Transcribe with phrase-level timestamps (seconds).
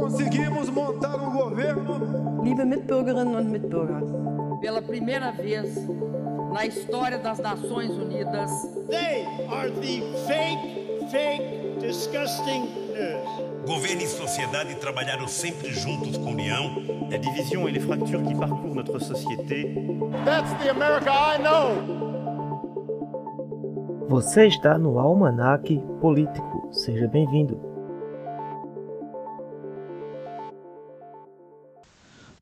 [0.00, 2.42] conseguimos montar um governo.
[2.42, 4.02] Liebe Mitbürgerinnen und Mitbürger,
[4.60, 5.76] pela primeira vez
[6.52, 8.50] na história das Nações Unidas,
[8.88, 12.62] They are the fake, fake, disgusting
[12.94, 13.48] news.
[13.66, 16.76] Governo e sociedade trabalharam sempre juntos com união.
[17.10, 19.74] La division et les fractures qui parcourent notre société
[20.24, 22.08] That's the America I know.
[24.08, 26.68] Você está no Almanac Político.
[26.72, 27.67] Seja bem-vindo.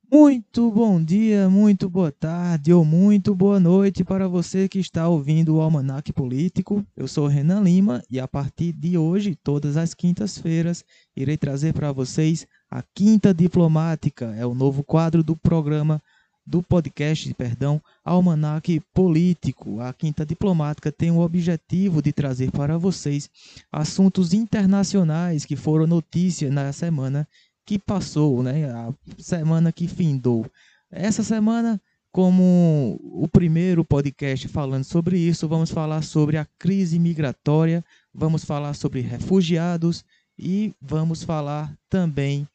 [0.09, 5.57] Muito bom dia, muito boa tarde ou muito boa noite para você que está ouvindo
[5.57, 6.87] o Almanac Político.
[6.97, 10.85] Eu sou Renan Lima e a partir de hoje, todas as quintas-feiras,
[11.17, 14.27] irei trazer para vocês a Quinta Diplomática.
[14.39, 16.01] É o novo quadro do programa
[16.47, 19.81] do podcast, perdão, Almanac Político.
[19.81, 23.29] A Quinta Diplomática tem o objetivo de trazer para vocês
[23.73, 27.27] assuntos internacionais que foram notícia na semana
[27.67, 28.71] que passou, né?
[28.71, 30.47] A semana que findou.
[30.91, 31.81] Essa semana,
[32.13, 38.75] como o primeiro podcast falando sobre isso, vamos falar sobre a crise migratória, vamos falar
[38.75, 40.05] sobre refugiados
[40.39, 42.49] e vamos falar também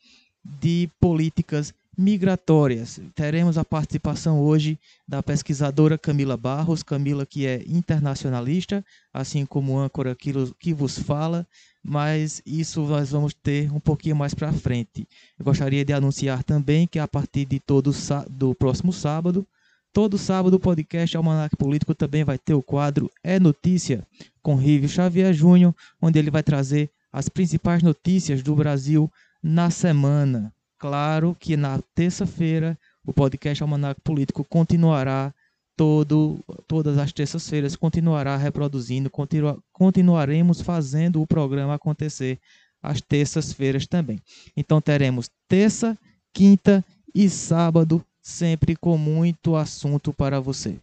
[0.44, 3.00] de políticas migratórias.
[3.14, 10.16] Teremos a participação hoje da pesquisadora Camila Barros, Camila que é internacionalista, assim como âncora
[10.16, 11.46] que, que vos fala,
[11.84, 15.08] mas isso nós vamos ter um pouquinho mais para frente.
[15.38, 17.92] Eu gostaria de anunciar também que a partir de todo
[18.30, 19.46] do próximo sábado,
[19.92, 24.08] todo sábado o podcast Almanac Político também vai ter o quadro É Notícia
[24.42, 29.12] com Rívio Xavier Júnior, onde ele vai trazer as principais notícias do Brasil
[29.44, 30.54] na semana.
[30.82, 35.32] Claro que na terça-feira o podcast Almanac Político continuará
[35.78, 42.40] todo, todas as terças-feiras, continuará reproduzindo, continua, continuaremos fazendo o programa acontecer
[42.82, 44.20] às terças-feiras também.
[44.58, 45.96] Então teremos terça,
[46.34, 50.80] quinta e sábado, sempre com muito assunto para você.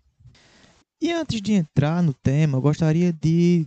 [1.02, 3.66] E antes de entrar no tema, gostaria de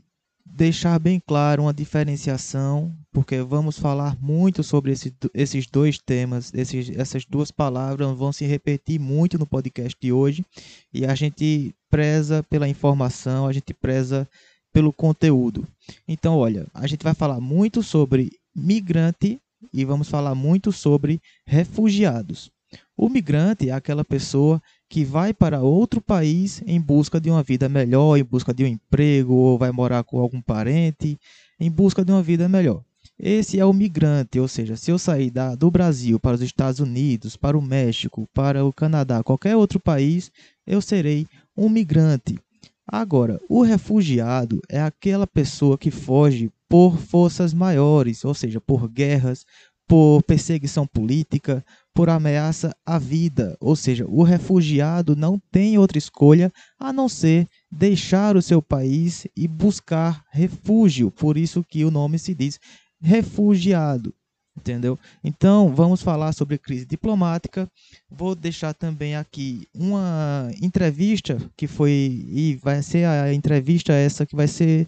[0.54, 6.90] deixar bem claro uma diferenciação, porque vamos falar muito sobre esse, esses dois temas, esses,
[6.90, 10.46] essas duas palavras vão se repetir muito no podcast de hoje,
[10.94, 14.28] e a gente preza pela informação, a gente preza
[14.74, 15.68] pelo conteúdo.
[16.08, 19.40] Então, olha, a gente vai falar muito sobre migrante
[19.74, 22.52] e vamos falar muito sobre refugiados.
[22.96, 27.68] O migrante é aquela pessoa que vai para outro país em busca de uma vida
[27.68, 31.18] melhor, em busca de um emprego, ou vai morar com algum parente,
[31.60, 32.84] em busca de uma vida melhor.
[33.18, 36.80] Esse é o migrante, ou seja, se eu sair da, do Brasil para os Estados
[36.80, 40.32] Unidos, para o México, para o Canadá, qualquer outro país,
[40.66, 42.40] eu serei um migrante.
[42.88, 49.46] Agora, o refugiado é aquela pessoa que foge por forças maiores, ou seja, por guerras,
[49.92, 56.50] por perseguição política, por ameaça à vida, ou seja, o refugiado não tem outra escolha
[56.80, 62.18] a não ser deixar o seu país e buscar refúgio, por isso que o nome
[62.18, 62.58] se diz
[63.02, 64.14] refugiado,
[64.58, 64.98] entendeu?
[65.22, 67.70] Então, vamos falar sobre crise diplomática.
[68.10, 71.92] Vou deixar também aqui uma entrevista que foi
[72.30, 74.88] e vai ser a entrevista essa que vai ser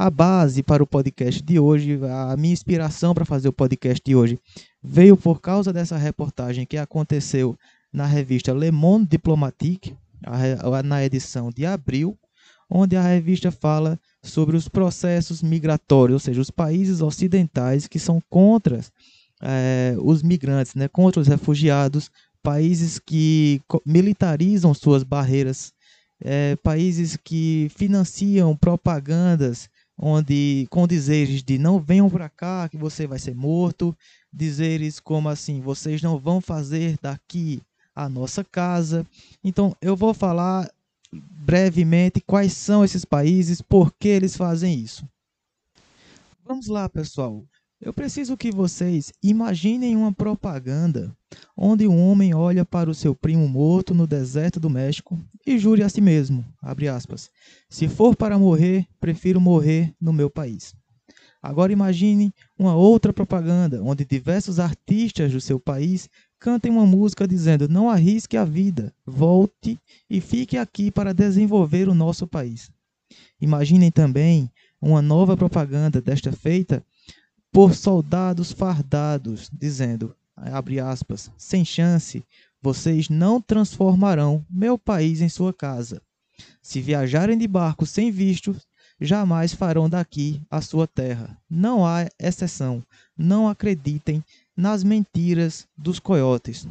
[0.00, 2.00] a base para o podcast de hoje,
[2.30, 4.40] a minha inspiração para fazer o podcast de hoje.
[4.82, 7.54] Veio por causa dessa reportagem que aconteceu
[7.92, 9.94] na revista Le Monde Diplomatique,
[10.86, 12.18] na edição de abril,
[12.70, 18.22] onde a revista fala sobre os processos migratórios, ou seja, os países ocidentais que são
[18.30, 18.80] contra
[19.42, 22.10] é, os migrantes, né, contra os refugiados,
[22.42, 25.74] países que militarizam suas barreiras,
[26.22, 29.68] é, países que financiam propagandas
[30.00, 33.94] onde com dizeres de não venham para cá que você vai ser morto,
[34.32, 37.60] dizeres como assim, vocês não vão fazer daqui
[37.94, 39.06] a nossa casa.
[39.44, 40.70] Então eu vou falar
[41.12, 45.06] brevemente quais são esses países, por que eles fazem isso.
[46.44, 47.44] Vamos lá, pessoal.
[47.80, 51.16] Eu preciso que vocês imaginem uma propaganda
[51.56, 55.82] onde um homem olha para o seu primo morto no deserto do México e jure
[55.82, 56.44] a si mesmo,
[56.94, 57.30] aspas,
[57.70, 60.74] se for para morrer, prefiro morrer no meu país.
[61.42, 66.06] Agora imagine uma outra propaganda onde diversos artistas do seu país
[66.38, 71.94] cantem uma música dizendo não arrisque a vida, volte e fique aqui para desenvolver o
[71.94, 72.70] nosso país.
[73.40, 74.50] Imaginem também
[74.82, 76.84] uma nova propaganda desta feita
[77.52, 82.24] por soldados fardados, dizendo, abre aspas, sem chance,
[82.62, 86.00] vocês não transformarão meu país em sua casa.
[86.62, 88.56] Se viajarem de barco sem visto,
[89.00, 91.36] jamais farão daqui a sua terra.
[91.48, 92.82] Não há exceção.
[93.16, 94.22] Não acreditem
[94.60, 96.66] nas mentiras dos coiotes.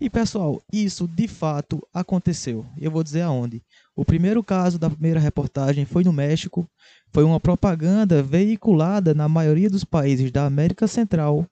[0.00, 2.64] E pessoal, isso de fato aconteceu.
[2.76, 3.62] Eu vou dizer aonde.
[3.96, 6.68] O primeiro caso da primeira reportagem foi no México.
[7.12, 11.44] Foi uma propaganda veiculada na maioria dos países da América Central.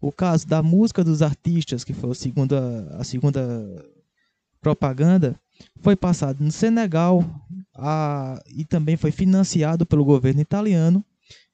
[0.00, 3.40] O caso da música dos artistas, que foi a segunda, a segunda
[4.60, 5.34] propaganda,
[5.80, 7.24] foi passado no Senegal
[7.74, 11.04] a, e também foi financiado pelo governo italiano.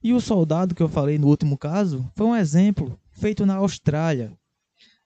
[0.02, 4.30] E o soldado que eu falei no último caso foi um exemplo feito na Austrália.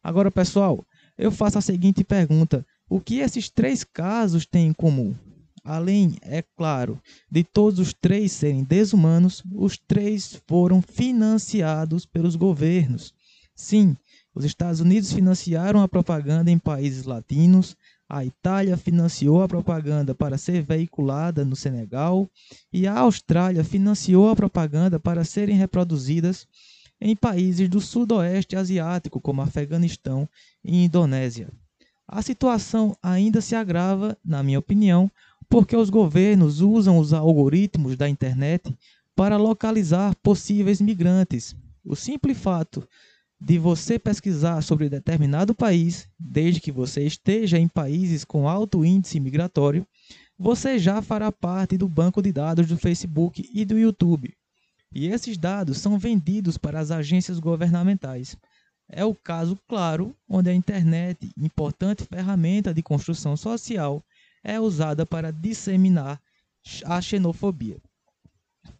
[0.03, 0.85] Agora, pessoal,
[1.17, 5.15] eu faço a seguinte pergunta: o que esses três casos têm em comum?
[5.63, 7.01] Além, é claro,
[7.31, 13.15] de todos os três serem desumanos, os três foram financiados pelos governos.
[13.55, 13.97] Sim,
[14.35, 17.77] os Estados Unidos financiaram a propaganda em países latinos,
[18.09, 22.29] a Itália financiou a propaganda para ser veiculada no Senegal
[22.73, 26.49] e a Austrália financiou a propaganda para serem reproduzidas
[27.01, 30.29] em países do sudoeste asiático, como Afeganistão
[30.65, 31.49] e Indonésia.
[32.07, 35.11] A situação ainda se agrava, na minha opinião,
[35.49, 38.77] porque os governos usam os algoritmos da internet
[39.15, 41.55] para localizar possíveis migrantes.
[41.85, 42.87] O simples fato
[43.41, 49.21] de você pesquisar sobre determinado país, desde que você esteja em países com alto índice
[49.21, 49.87] migratório,
[50.39, 54.35] você já fará parte do banco de dados do Facebook e do YouTube.
[54.95, 58.37] E esses dados são vendidos para as agências governamentais.
[58.89, 64.03] É o caso claro onde a internet, importante ferramenta de construção social,
[64.43, 66.21] é usada para disseminar
[66.85, 67.77] a xenofobia.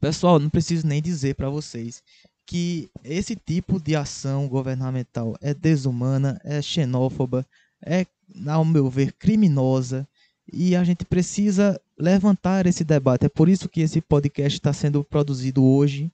[0.01, 2.03] Pessoal, não preciso nem dizer para vocês
[2.47, 7.47] que esse tipo de ação governamental é desumana, é xenófoba,
[7.85, 8.07] é,
[8.47, 10.09] ao meu ver, criminosa
[10.53, 13.27] e a gente precisa levantar esse debate.
[13.27, 16.11] É por isso que esse podcast está sendo produzido hoje.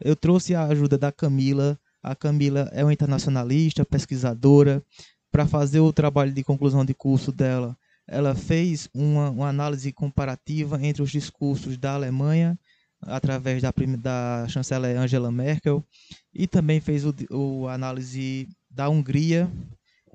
[0.00, 1.78] Eu trouxe a ajuda da Camila.
[2.02, 4.82] A Camila é uma internacionalista, pesquisadora.
[5.30, 7.76] Para fazer o trabalho de conclusão de curso dela,
[8.06, 12.58] ela fez uma, uma análise comparativa entre os discursos da Alemanha
[13.00, 15.84] através da, da chanceler Angela Merkel
[16.32, 19.50] e também fez o, o análise da Hungria,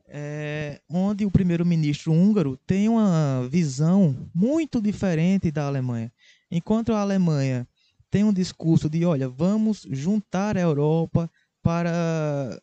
[0.07, 6.11] é, onde o primeiro-ministro húngaro tem uma visão muito diferente da Alemanha.
[6.49, 7.67] Enquanto a Alemanha
[8.09, 11.29] tem um discurso de, olha, vamos juntar a Europa
[11.61, 12.61] para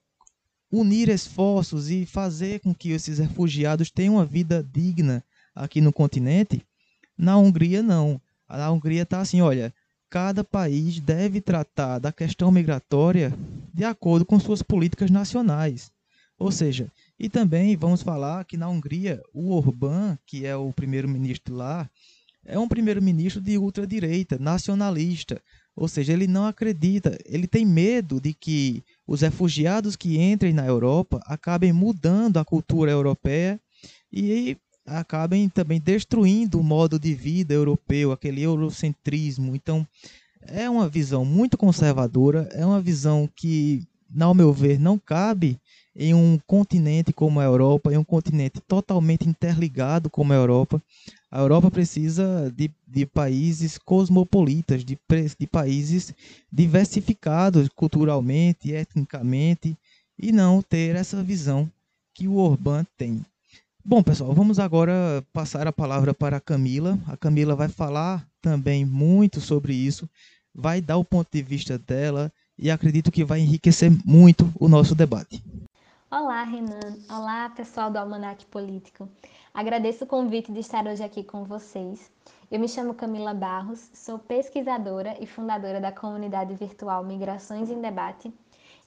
[0.70, 5.22] unir esforços e fazer com que esses refugiados tenham uma vida digna
[5.54, 6.64] aqui no continente,
[7.16, 8.20] na Hungria não.
[8.48, 9.72] A Hungria está assim, olha,
[10.08, 13.32] cada país deve tratar da questão migratória
[13.72, 15.92] de acordo com suas políticas nacionais.
[16.38, 21.54] Ou seja, e também vamos falar que na Hungria, o Orbán, que é o primeiro-ministro
[21.54, 21.88] lá,
[22.44, 25.40] é um primeiro-ministro de ultradireita, nacionalista.
[25.76, 30.66] Ou seja, ele não acredita, ele tem medo de que os refugiados que entrem na
[30.66, 33.60] Europa acabem mudando a cultura europeia
[34.12, 34.56] e
[34.86, 39.56] acabem também destruindo o modo de vida europeu, aquele eurocentrismo.
[39.56, 39.86] Então,
[40.42, 43.82] é uma visão muito conservadora, é uma visão que,
[44.20, 45.58] ao meu ver, não cabe
[45.96, 50.82] em um continente como a Europa, em um continente totalmente interligado como a Europa.
[51.30, 54.98] A Europa precisa de, de países cosmopolitas, de,
[55.38, 56.14] de países
[56.52, 59.76] diversificados culturalmente, etnicamente,
[60.18, 61.70] e não ter essa visão
[62.12, 63.24] que o Orbán tem.
[63.84, 66.98] Bom, pessoal, vamos agora passar a palavra para a Camila.
[67.06, 70.08] A Camila vai falar também muito sobre isso,
[70.54, 74.94] vai dar o ponto de vista dela e acredito que vai enriquecer muito o nosso
[74.94, 75.42] debate.
[76.16, 76.96] Olá, Renan.
[77.10, 79.08] Olá, pessoal do Almanac Político.
[79.52, 82.08] Agradeço o convite de estar hoje aqui com vocês.
[82.48, 88.32] Eu me chamo Camila Barros, sou pesquisadora e fundadora da comunidade virtual Migrações em Debate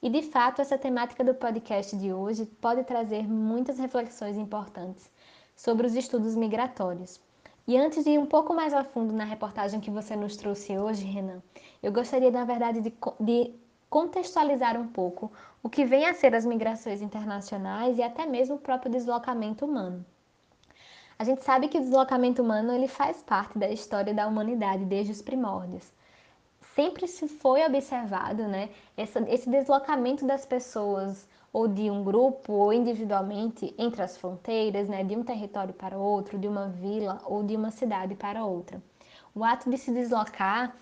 [0.02, 5.10] e de fato, essa temática do podcast de hoje pode trazer muitas reflexões importantes
[5.54, 7.20] sobre os estudos migratórios.
[7.66, 10.78] E antes de ir um pouco mais a fundo na reportagem que você nos trouxe
[10.78, 11.42] hoje, Renan,
[11.82, 13.52] eu gostaria, na verdade, de, de
[13.88, 18.60] contextualizar um pouco o que vem a ser as migrações internacionais e até mesmo o
[18.60, 20.04] próprio deslocamento humano.
[21.18, 25.12] A gente sabe que o deslocamento humano ele faz parte da história da humanidade desde
[25.12, 25.92] os primórdios
[26.78, 32.72] sempre se foi observado né, esse, esse deslocamento das pessoas, ou de um grupo, ou
[32.72, 37.56] individualmente, entre as fronteiras, né, de um território para outro, de uma vila ou de
[37.56, 38.80] uma cidade para outra.
[39.34, 40.76] O ato de se deslocar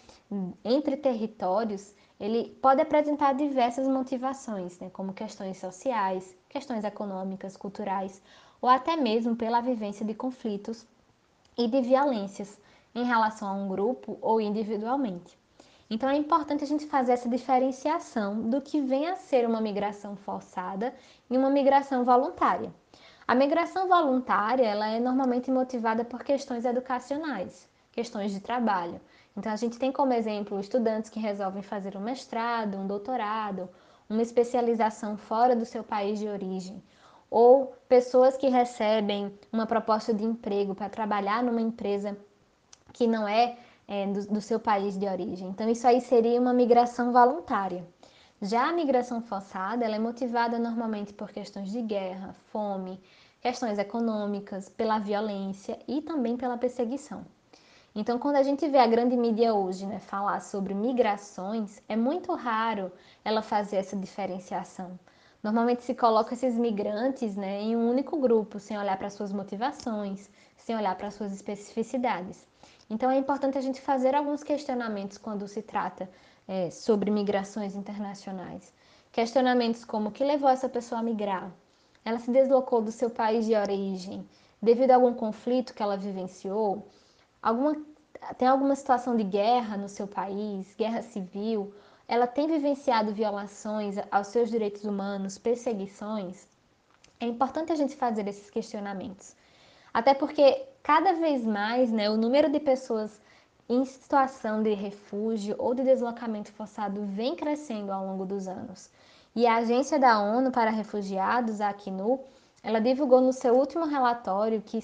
[0.63, 8.23] entre territórios, ele pode apresentar diversas motivações, né, como questões sociais, questões econômicas, culturais,
[8.61, 10.87] ou até mesmo pela vivência de conflitos
[11.57, 12.59] e de violências
[12.95, 15.39] em relação a um grupo ou individualmente.
[15.89, 20.17] Então é importante a gente fazer essa diferenciação do que vem a ser uma migração
[20.17, 20.93] forçada
[21.31, 22.73] e uma migração voluntária.
[23.29, 29.01] A migração voluntária, ela é normalmente motivada por questões educacionais, questões de trabalho.
[29.37, 33.69] Então a gente tem como exemplo estudantes que resolvem fazer um mestrado, um doutorado,
[34.09, 36.83] uma especialização fora do seu país de origem,
[37.31, 42.17] ou pessoas que recebem uma proposta de emprego para trabalhar numa empresa
[42.93, 45.49] que não é, é do, do seu país de origem.
[45.49, 47.87] Então, isso aí seria uma migração voluntária.
[48.41, 53.01] Já a migração forçada, ela é motivada normalmente por questões de guerra, fome,
[53.41, 57.25] questões econômicas, pela violência e também pela perseguição.
[57.99, 62.35] Então, quando a gente vê a grande mídia hoje né, falar sobre migrações, é muito
[62.35, 62.93] raro
[63.25, 65.01] ela fazer essa diferenciação.
[65.43, 70.29] Normalmente se coloca esses migrantes né, em um único grupo, sem olhar para suas motivações,
[70.59, 72.47] sem olhar para suas especificidades.
[72.91, 76.07] Então é importante a gente fazer alguns questionamentos quando se trata
[76.47, 78.75] é, sobre migrações internacionais.
[79.11, 81.51] Questionamentos como o que levou essa pessoa a migrar?
[82.05, 84.29] Ela se deslocou do seu país de origem
[84.61, 86.87] devido a algum conflito que ela vivenciou?
[87.47, 87.77] Alguma,
[88.39, 91.73] tem alguma situação de guerra no seu país, guerra civil?
[92.09, 96.49] ela tem vivenciado violações aos seus direitos humanos, perseguições,
[97.19, 99.35] é importante a gente fazer esses questionamentos.
[99.93, 103.21] Até porque cada vez mais né, o número de pessoas
[103.69, 108.91] em situação de refúgio ou de deslocamento forçado vem crescendo ao longo dos anos.
[109.35, 112.21] E a Agência da ONU para Refugiados, a Acnu,
[112.63, 114.81] ela divulgou no seu último relatório que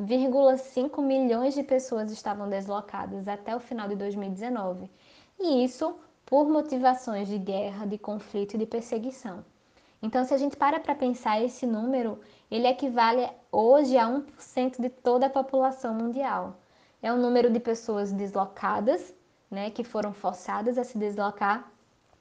[0.00, 4.90] 79,5 milhões de pessoas estavam deslocadas até o final de 2019
[5.40, 9.44] e isso por motivações de guerra, de conflito e de perseguição.
[10.02, 14.90] Então, se a gente para para pensar esse número, ele equivale hoje a 1% de
[14.90, 16.56] toda a população mundial.
[17.02, 19.14] É um número de pessoas deslocadas,
[19.50, 21.70] né, que foram forçadas a se deslocar,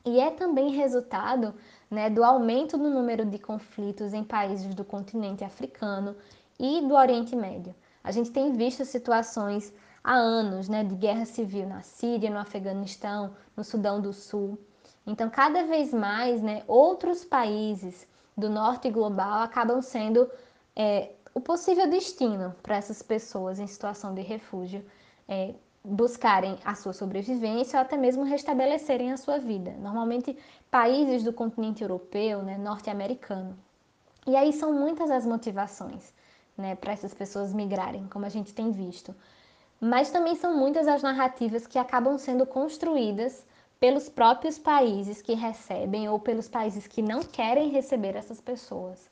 [0.05, 1.53] e é também resultado
[1.89, 6.15] né, do aumento no número de conflitos em países do continente africano
[6.60, 7.76] e do Oriente Médio.
[8.04, 13.36] A gente tem visto situações há anos né, de guerra civil na Síria, no Afeganistão,
[13.58, 14.58] no Sudão do Sul.
[15.08, 18.08] Então, cada vez mais, né, outros países
[18.38, 20.30] do norte global acabam sendo
[20.76, 24.86] é, o possível destino para essas pessoas em situação de refúgio
[25.28, 29.72] é, buscarem a sua sobrevivência ou até mesmo restabelecerem a sua vida.
[29.80, 30.38] Normalmente,
[30.72, 33.58] países do continente europeu, né, norte-americano.
[34.28, 36.15] E aí são muitas as motivações
[36.58, 39.16] né, para essas pessoas migrarem, como a gente tem visto
[39.80, 43.46] mas também são muitas as narrativas que acabam sendo construídas
[43.80, 49.10] pelos próprios países que recebem ou pelos países que não querem receber essas pessoas.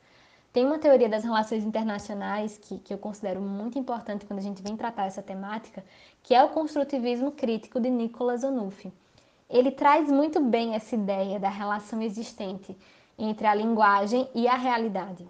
[0.53, 4.61] Tem uma teoria das relações internacionais que, que eu considero muito importante quando a gente
[4.61, 5.83] vem tratar essa temática,
[6.21, 8.93] que é o construtivismo crítico de Nicolas Onufri.
[9.49, 12.75] Ele traz muito bem essa ideia da relação existente
[13.17, 15.29] entre a linguagem e a realidade.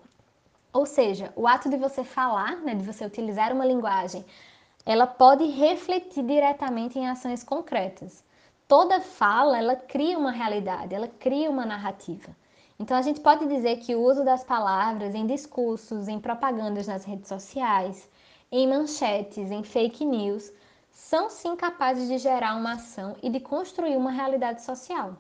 [0.74, 4.26] Ou seja, o ato de você falar, né, de você utilizar uma linguagem
[4.86, 8.24] ela pode refletir diretamente em ações concretas.
[8.68, 12.36] Toda fala, ela cria uma realidade, ela cria uma narrativa.
[12.78, 17.06] Então a gente pode dizer que o uso das palavras em discursos, em propagandas nas
[17.06, 18.10] redes sociais,
[18.52, 20.52] em manchetes, em fake news,
[20.92, 25.16] são sim capazes de gerar uma ação e de construir uma realidade social.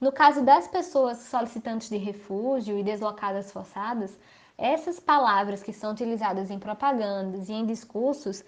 [0.00, 4.18] No caso das pessoas solicitantes de refúgio e deslocadas forçadas,
[4.58, 8.44] essas palavras que são utilizadas em propagandas e em discursos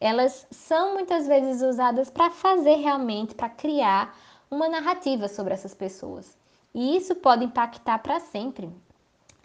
[0.00, 4.18] elas são muitas vezes usadas para fazer realmente, para criar
[4.50, 6.36] uma narrativa sobre essas pessoas.
[6.74, 8.68] E isso pode impactar para sempre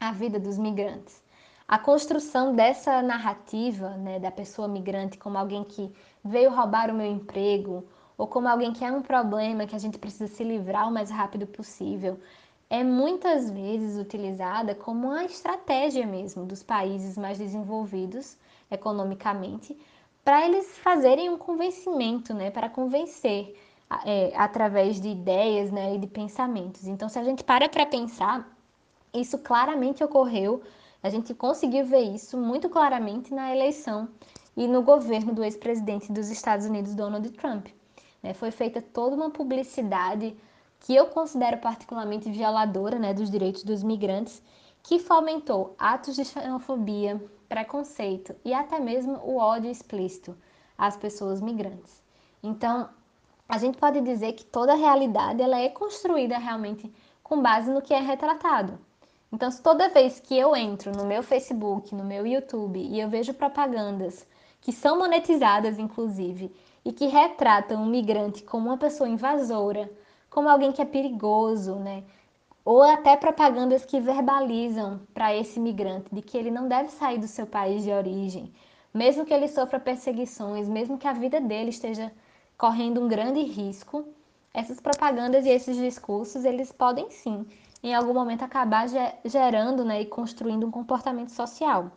[0.01, 1.21] a vida dos migrantes.
[1.67, 7.05] A construção dessa narrativa né, da pessoa migrante como alguém que veio roubar o meu
[7.05, 7.85] emprego
[8.17, 11.11] ou como alguém que é um problema que a gente precisa se livrar o mais
[11.11, 12.19] rápido possível,
[12.69, 18.37] é muitas vezes utilizada como uma estratégia mesmo dos países mais desenvolvidos
[18.69, 19.77] economicamente
[20.23, 23.57] para eles fazerem um convencimento, né, para convencer
[24.05, 26.85] é, através de ideias né, e de pensamentos.
[26.85, 28.45] Então, se a gente para para pensar,
[29.13, 30.61] isso claramente ocorreu,
[31.01, 34.09] a gente conseguiu ver isso muito claramente na eleição
[34.57, 37.67] e no governo do ex-presidente dos Estados Unidos, Donald Trump.
[38.21, 38.33] Né?
[38.33, 40.35] Foi feita toda uma publicidade
[40.79, 44.41] que eu considero particularmente violadora né, dos direitos dos migrantes,
[44.83, 50.37] que fomentou atos de xenofobia, preconceito e até mesmo o ódio explícito
[50.77, 52.01] às pessoas migrantes.
[52.43, 52.89] Então,
[53.49, 56.93] a gente pode dizer que toda a realidade ela é construída realmente
[57.23, 58.79] com base no que é retratado.
[59.31, 63.09] Então, se toda vez que eu entro no meu Facebook, no meu YouTube e eu
[63.09, 64.25] vejo propagandas
[64.61, 66.53] que são monetizadas, inclusive,
[66.83, 69.89] e que retratam o migrante como uma pessoa invasora,
[70.29, 72.03] como alguém que é perigoso, né?
[72.63, 77.27] Ou até propagandas que verbalizam para esse migrante de que ele não deve sair do
[77.27, 78.53] seu país de origem,
[78.93, 82.11] mesmo que ele sofra perseguições, mesmo que a vida dele esteja
[82.57, 84.05] correndo um grande risco.
[84.53, 87.45] Essas propagandas e esses discursos, eles podem sim,
[87.83, 88.87] em algum momento acabar
[89.23, 91.91] gerando, né, e construindo um comportamento social.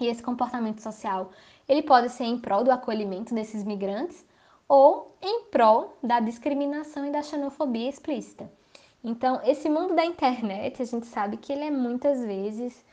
[0.00, 1.30] E esse comportamento social,
[1.68, 4.25] ele pode ser em prol do acolhimento desses migrantes
[4.68, 8.50] ou em prol da discriminação e da xenofobia explícita.
[9.02, 12.84] Então, esse mundo da internet, a gente sabe que ele é muitas vezes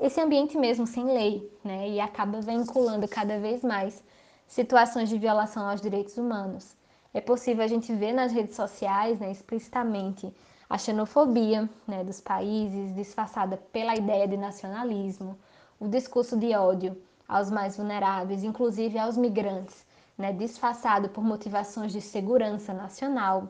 [0.00, 1.88] esse ambiente mesmo sem lei, né?
[1.88, 4.02] E acaba vinculando cada vez mais
[4.46, 6.76] situações de violação aos direitos humanos.
[7.14, 10.32] É possível a gente ver nas redes sociais, né, explicitamente
[10.68, 15.38] a xenofobia né, dos países, disfarçada pela ideia de nacionalismo,
[15.78, 16.96] o discurso de ódio
[17.28, 19.84] aos mais vulneráveis, inclusive aos migrantes,
[20.16, 23.48] né, disfarçado por motivações de segurança nacional.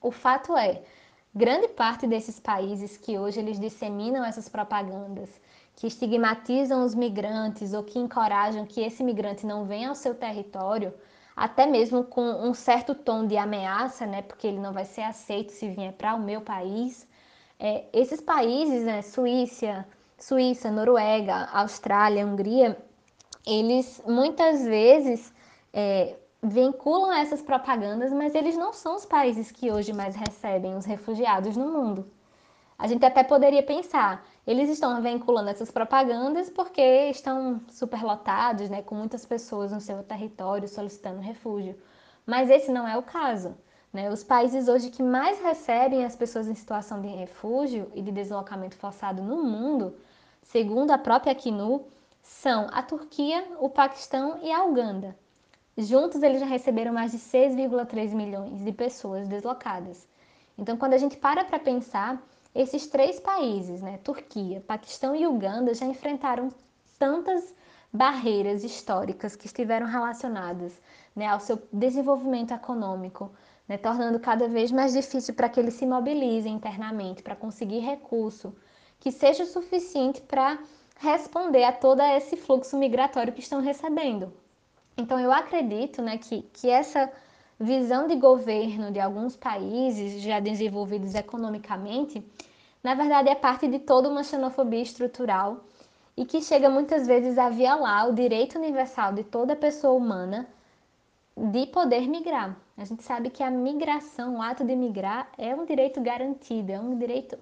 [0.00, 0.82] O fato é,
[1.34, 5.28] grande parte desses países que hoje eles disseminam essas propagandas,
[5.76, 10.94] que estigmatizam os migrantes ou que encorajam que esse migrante não venha ao seu território,
[11.34, 15.50] até mesmo com um certo tom de ameaça, né, porque ele não vai ser aceito
[15.50, 17.08] se vier para o meu país.
[17.58, 19.84] É, esses países, né, Suíça,
[20.18, 22.78] Suíça, Noruega, Austrália, Hungria,
[23.44, 25.33] eles muitas vezes
[25.74, 30.84] é, vinculam essas propagandas, mas eles não são os países que hoje mais recebem os
[30.84, 32.08] refugiados no mundo.
[32.78, 38.94] A gente até poderia pensar, eles estão vinculando essas propagandas porque estão superlotados, né, com
[38.94, 41.76] muitas pessoas no seu território solicitando refúgio.
[42.24, 43.56] Mas esse não é o caso.
[43.92, 44.10] Né?
[44.10, 48.76] Os países hoje que mais recebem as pessoas em situação de refúgio e de deslocamento
[48.76, 49.96] forçado no mundo,
[50.42, 51.86] segundo a própria Acnu,
[52.22, 55.16] são a Turquia, o Paquistão e a Uganda.
[55.76, 60.06] Juntos, eles já receberam mais de 6,3 milhões de pessoas deslocadas.
[60.56, 62.22] Então, quando a gente para para pensar,
[62.54, 66.50] esses três países, né, Turquia, Paquistão e Uganda, já enfrentaram
[66.96, 67.52] tantas
[67.92, 70.80] barreiras históricas que estiveram relacionadas
[71.14, 73.32] né, ao seu desenvolvimento econômico,
[73.68, 78.54] né, tornando cada vez mais difícil para que eles se mobilizem internamente, para conseguir recurso
[79.00, 80.56] que seja suficiente para
[80.98, 84.43] responder a todo esse fluxo migratório que estão recebendo.
[84.96, 87.10] Então, eu acredito né, que, que essa
[87.58, 92.24] visão de governo de alguns países já desenvolvidos economicamente,
[92.82, 95.64] na verdade é parte de toda uma xenofobia estrutural
[96.16, 100.48] e que chega muitas vezes a violar o direito universal de toda pessoa humana
[101.36, 102.56] de poder migrar.
[102.76, 106.78] A gente sabe que a migração, o ato de migrar, é um direito garantido, é
[106.78, 107.36] um direito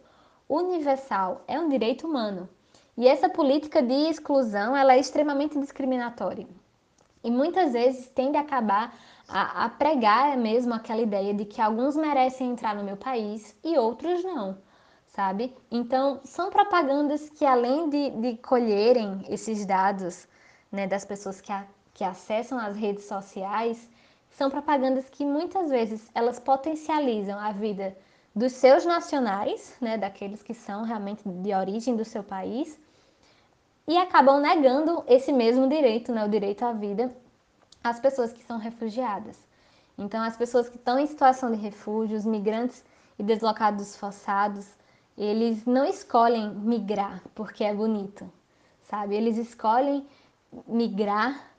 [0.48, 2.48] universal, é um direito humano.
[2.96, 6.46] E essa política de exclusão ela é extremamente discriminatória.
[7.24, 8.94] E muitas vezes tende a acabar
[9.28, 13.78] a, a pregar mesmo aquela ideia de que alguns merecem entrar no meu país e
[13.78, 14.58] outros não,
[15.06, 15.54] sabe?
[15.70, 20.26] Então, são propagandas que, além de, de colherem esses dados
[20.70, 23.88] né, das pessoas que, a, que acessam as redes sociais,
[24.30, 27.96] são propagandas que muitas vezes elas potencializam a vida
[28.34, 32.80] dos seus nacionais, né, daqueles que são realmente de origem do seu país,
[33.86, 37.14] e acabam negando esse mesmo direito, né, o direito à vida,
[37.82, 39.38] às pessoas que são refugiadas.
[39.98, 42.84] Então, as pessoas que estão em situação de refúgio, os migrantes
[43.18, 44.66] e deslocados forçados,
[45.16, 48.30] eles não escolhem migrar porque é bonito,
[48.82, 49.14] sabe?
[49.14, 50.06] Eles escolhem
[50.66, 51.50] migrar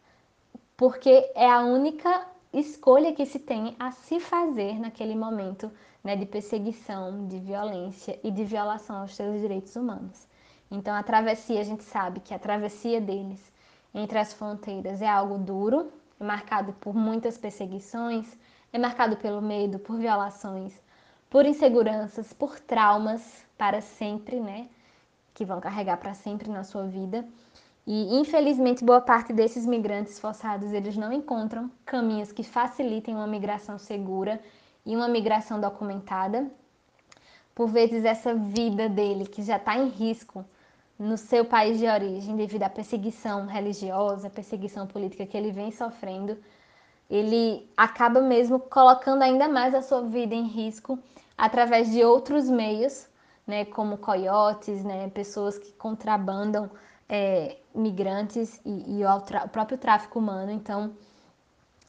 [0.76, 5.72] porque é a única escolha que se tem a se fazer naquele momento
[6.04, 10.28] né, de perseguição, de violência e de violação aos seus direitos humanos.
[10.76, 13.40] Então, a travessia, a gente sabe que a travessia deles
[13.94, 18.26] entre as fronteiras é algo duro, é marcado por muitas perseguições,
[18.74, 20.74] é marcado pelo medo, por violações,
[21.30, 24.68] por inseguranças, por traumas para sempre, né?
[25.36, 27.24] Que vão carregar para sempre na sua vida.
[27.86, 33.78] E infelizmente boa parte desses migrantes forçados eles não encontram caminhos que facilitem uma migração
[33.78, 34.42] segura
[34.84, 36.50] e uma migração documentada.
[37.54, 40.44] Por vezes essa vida dele que já está em risco
[40.98, 46.38] no seu país de origem devido à perseguição religiosa, perseguição política que ele vem sofrendo,
[47.10, 50.98] ele acaba mesmo colocando ainda mais a sua vida em risco
[51.38, 53.08] através de outros meios,
[53.46, 56.70] né, como coiotes, né, pessoas que contrabandam
[57.10, 60.52] é, migrantes e, e o, o próprio tráfico humano.
[60.52, 60.96] Então,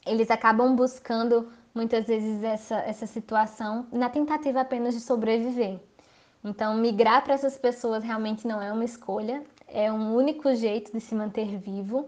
[0.05, 5.79] eles acabam buscando muitas vezes essa, essa situação na tentativa apenas de sobreviver.
[6.45, 11.01] Então, migrar para essas pessoas realmente não é uma escolha, é um único jeito de
[11.01, 12.07] se manter vivo.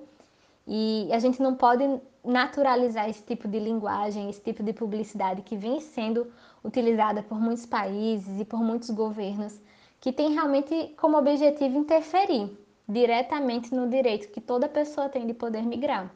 [0.67, 1.83] E a gente não pode
[2.23, 6.27] naturalizar esse tipo de linguagem, esse tipo de publicidade que vem sendo
[6.63, 9.59] utilizada por muitos países e por muitos governos,
[9.99, 12.55] que tem realmente como objetivo interferir
[12.87, 16.11] diretamente no direito que toda pessoa tem de poder migrar.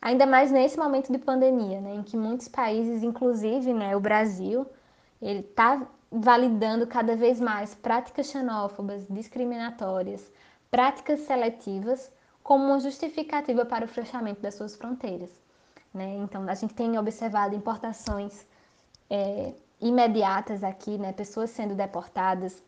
[0.00, 4.64] Ainda mais nesse momento de pandemia, né, em que muitos países, inclusive né, o Brasil,
[5.20, 10.30] ele está validando cada vez mais práticas xenófobas, discriminatórias,
[10.70, 12.10] práticas seletivas
[12.42, 15.30] como uma justificativa para o fechamento das suas fronteiras.
[15.94, 16.16] Né?
[16.16, 18.46] Então, a gente tem observado importações
[19.08, 21.12] é, imediatas aqui, né?
[21.12, 22.62] pessoas sendo deportadas,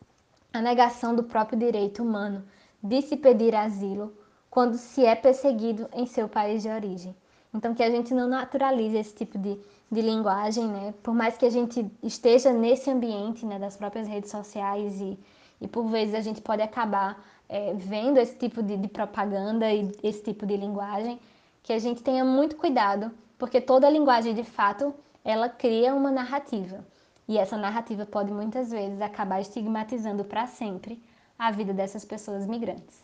[0.53, 2.45] a negação do próprio direito humano
[2.81, 4.13] de se pedir asilo
[4.49, 7.15] quando se é perseguido em seu país de origem.
[7.53, 9.59] Então, que a gente não naturalize esse tipo de,
[9.91, 10.93] de linguagem, né?
[11.03, 15.19] Por mais que a gente esteja nesse ambiente né, das próprias redes sociais e,
[15.61, 19.91] e por vezes a gente pode acabar é, vendo esse tipo de, de propaganda e
[20.01, 21.19] esse tipo de linguagem,
[21.61, 26.83] que a gente tenha muito cuidado, porque toda linguagem, de fato, ela cria uma narrativa.
[27.27, 31.01] E essa narrativa pode muitas vezes acabar estigmatizando para sempre
[31.37, 33.02] a vida dessas pessoas migrantes.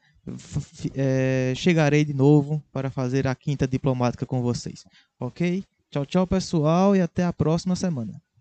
[0.94, 4.84] é, chegarei de novo para fazer a quinta diplomática com vocês.
[5.18, 5.64] Ok?
[5.90, 8.22] Tchau, tchau, pessoal, e até a próxima semana.